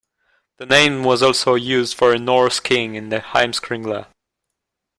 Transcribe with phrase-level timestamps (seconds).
[0.57, 4.07] The name was also used for a Norse king in the "Heimskringla".